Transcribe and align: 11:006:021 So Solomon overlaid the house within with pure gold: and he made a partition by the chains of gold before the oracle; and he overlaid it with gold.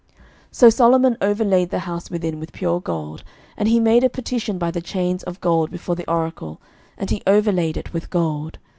11:006:021 0.17 0.19
So 0.53 0.69
Solomon 0.71 1.17
overlaid 1.21 1.69
the 1.69 1.77
house 1.77 2.09
within 2.09 2.39
with 2.39 2.53
pure 2.53 2.79
gold: 2.81 3.23
and 3.55 3.69
he 3.69 3.79
made 3.79 4.03
a 4.03 4.09
partition 4.09 4.57
by 4.57 4.71
the 4.71 4.81
chains 4.81 5.21
of 5.21 5.39
gold 5.41 5.69
before 5.69 5.95
the 5.95 6.09
oracle; 6.09 6.59
and 6.97 7.11
he 7.11 7.21
overlaid 7.27 7.77
it 7.77 7.93
with 7.93 8.09
gold. 8.09 8.57